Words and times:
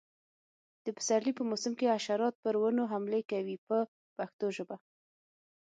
د 0.85 0.87
پسرلي 0.97 1.33
په 1.39 1.43
موسم 1.49 1.73
کې 1.79 1.91
حشرات 1.95 2.35
پر 2.43 2.55
ونو 2.61 2.83
حملې 2.91 3.21
کوي 3.31 3.55
په 3.67 3.77
پښتو 4.17 4.45
ژبه. 4.55 4.75